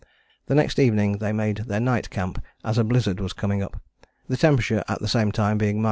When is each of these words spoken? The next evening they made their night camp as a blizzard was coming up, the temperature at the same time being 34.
The 0.47 0.55
next 0.55 0.79
evening 0.79 1.19
they 1.19 1.31
made 1.31 1.57
their 1.57 1.79
night 1.79 2.09
camp 2.09 2.41
as 2.65 2.79
a 2.79 2.83
blizzard 2.83 3.19
was 3.19 3.33
coming 3.33 3.61
up, 3.61 3.79
the 4.27 4.35
temperature 4.35 4.83
at 4.87 4.99
the 4.99 5.07
same 5.07 5.31
time 5.31 5.59
being 5.59 5.75
34. 5.75 5.79